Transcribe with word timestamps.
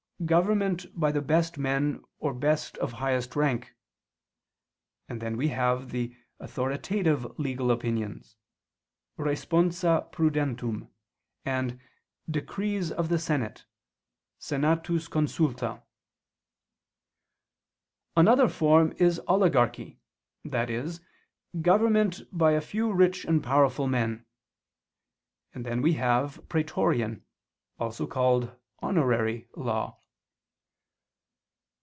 government 0.23 0.85
by 0.93 1.11
the 1.11 1.19
best 1.19 1.57
men 1.57 1.99
or 2.19 2.31
men 2.31 2.55
of 2.79 2.91
highest 2.93 3.35
rank; 3.35 3.73
and 5.09 5.19
then 5.19 5.35
we 5.35 5.47
have 5.47 5.89
the 5.89 6.15
Authoritative 6.39 7.25
legal 7.39 7.71
opinions 7.71 8.35
(Responsa 9.17 10.11
Prudentum) 10.11 10.89
and 11.43 11.79
Decrees 12.29 12.91
of 12.91 13.09
the 13.09 13.17
Senate 13.17 13.65
(Senatus 14.37 15.07
consulta). 15.07 15.81
Another 18.15 18.47
form 18.47 18.93
is 18.97 19.19
oligarchy, 19.27 19.99
i.e. 20.53 20.91
government 21.63 22.21
by 22.31 22.51
a 22.51 22.61
few 22.61 22.91
rich 22.93 23.25
and 23.25 23.43
powerful 23.43 23.87
men; 23.87 24.23
and 25.55 25.65
then 25.65 25.81
we 25.81 25.93
have 25.93 26.47
Praetorian, 26.47 27.25
also 27.79 28.05
called 28.05 28.55
Honorary, 28.83 29.47
law. 29.57 29.97